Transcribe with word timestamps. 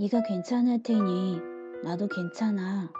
네가 0.00 0.22
괜찮을 0.22 0.82
테니 0.82 1.42
나도 1.84 2.08
괜찮아. 2.08 2.90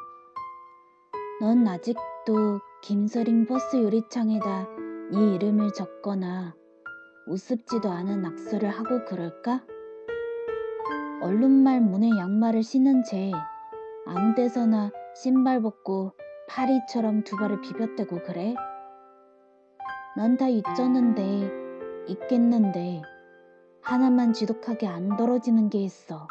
넌 1.41 1.67
아직도 1.67 2.61
김서림 2.83 3.47
버스 3.47 3.79
유리창에다 3.79 4.69
네 5.11 5.35
이름을 5.37 5.73
적거나 5.73 6.55
우습지도 7.27 7.91
않은 7.91 8.21
낙서를 8.21 8.69
하고 8.69 9.03
그럴까? 9.07 9.65
얼룩말 11.23 11.81
문에 11.81 12.11
양말을 12.11 12.63
신은 12.63 13.05
채 13.05 13.33
아무 14.07 14.35
데서나 14.35 14.91
신발 15.15 15.63
벗고 15.63 16.13
파리처럼 16.51 17.25
두 17.25 17.35
발을 17.37 17.63
비벼대고 17.63 18.25
그래? 18.25 18.55
난 20.19 20.37
다 20.37 20.49
잊었는데, 20.49 21.51
잊겠는데, 22.09 23.01
하나만 23.81 24.35
지독하게 24.35 24.87
안 24.87 25.17
떨어지는 25.17 25.71
게 25.71 25.79
있어. 25.79 26.29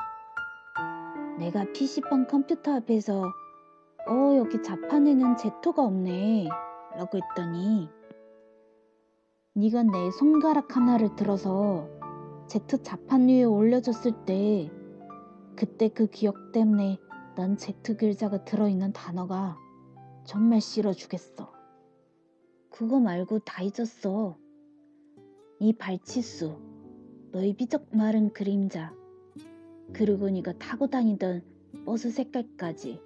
내가 1.40 1.64
PC방 1.72 2.28
컴퓨터 2.28 2.74
앞에서, 2.74 3.24
어, 3.24 4.38
여기 4.38 4.62
자판에는 4.62 5.38
제토가 5.38 5.84
없네. 5.84 6.50
라고 6.98 7.18
했더니, 7.18 7.88
네가 9.54 9.84
내 9.84 10.12
손가락 10.12 10.76
하나를 10.76 11.16
들어서 11.16 11.88
제트 12.48 12.84
자판 12.84 13.30
위에 13.30 13.46
올려줬을 13.46 14.26
때, 14.26 14.70
그때 15.56 15.88
그 15.88 16.08
기억 16.08 16.52
때문에 16.52 16.98
난 17.38 17.56
제트 17.56 17.96
글자가 17.96 18.44
들어있는 18.44 18.92
단어가 18.92 19.58
정말 20.26 20.60
싫어 20.60 20.92
주겠어. 20.92 21.54
그거 22.70 23.00
말고 23.00 23.40
다 23.40 23.64
잊었어. 23.64 24.38
이 25.60 25.72
발치수, 25.72 26.60
너의 27.32 27.54
비적 27.54 27.88
마른 27.96 28.34
그림자, 28.34 28.94
그리고 29.94 30.30
네가 30.30 30.54
타고 30.54 30.88
다니던 30.88 31.42
버스 31.86 32.10
색깔까지. 32.12 33.02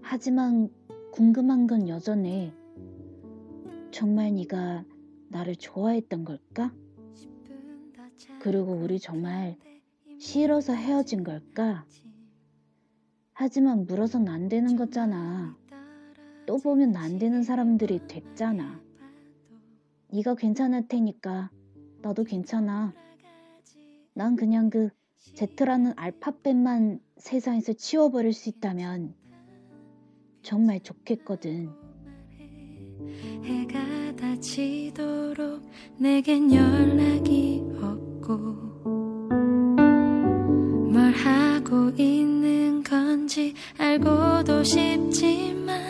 하지만 0.00 0.70
궁금한 1.12 1.66
건 1.66 1.88
여전해. 1.88 2.52
정말 3.90 4.34
네가 4.34 4.84
나를 5.28 5.56
좋아했던 5.56 6.24
걸까? 6.24 6.72
그리고 8.40 8.72
우리 8.72 8.98
정말 8.98 9.56
싫어서 10.18 10.72
헤어진 10.72 11.24
걸까? 11.24 11.84
하지만 13.32 13.86
물어선 13.86 14.28
안 14.28 14.48
되는 14.48 14.76
거잖아. 14.76 15.56
또 16.46 16.58
보면 16.58 16.96
안 16.96 17.18
되는 17.18 17.42
사람들이 17.42 18.00
됐잖아. 18.08 18.80
네가 20.10 20.34
괜찮을 20.34 20.88
테니까 20.88 21.50
나도 22.02 22.24
괜찮아. 22.24 22.94
난 24.14 24.34
그냥 24.34 24.70
그 24.70 24.88
제트라는 25.34 25.92
알파벳만 25.96 27.00
세상에서 27.16 27.72
치워버릴 27.72 28.32
수 28.32 28.48
있다면 28.48 29.14
정말 30.42 30.80
좋겠거든. 30.80 31.70
해가 33.44 33.78
다지도록 34.16 35.62
내겐 35.98 36.52
연락이 36.52 37.62
없고 37.80 38.36
뭘 40.90 41.12
하고 41.12 41.90
있는 41.96 42.82
건지 42.82 43.54
알고도 43.78 44.64
싶지만 44.64 45.80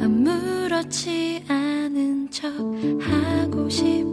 아무렇지 0.00 1.44
않은 1.48 2.30
척 2.30 2.52
하고 3.00 3.68
싶어서 3.68 4.03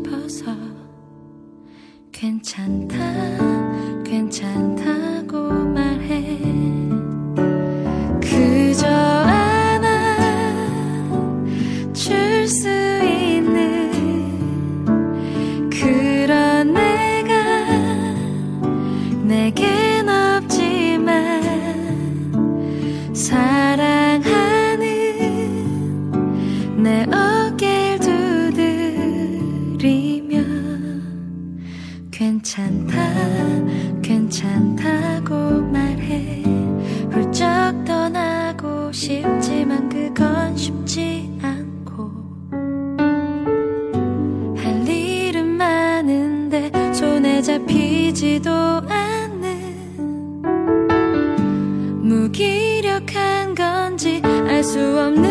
괜찮다 2.22 2.98
괜찮다고 4.04 5.42
말해. 5.74 6.38
그저 8.22 8.88
안아줄 11.98 12.48
수 12.48 12.70
있는 13.04 13.90
그런 15.72 16.72
내가 16.76 17.34
내겐 19.24 20.08
없지만 20.08 21.42
사랑하는 23.16 24.84
내 26.84 27.04
잡히지도 47.52 48.50
않는 48.88 50.42
무기력한 52.02 53.54
건지 53.56 54.22
알 54.24 54.64
수 54.64 54.80
없는 54.80 55.31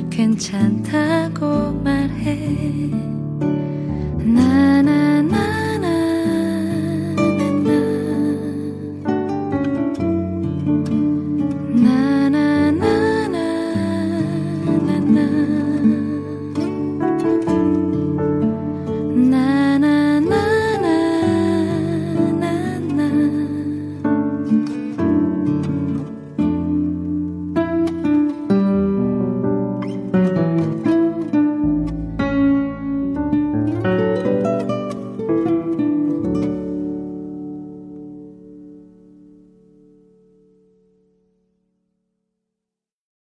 괜찮다고 0.21 1.71
말해. 1.83 2.37
나나 4.19 5.00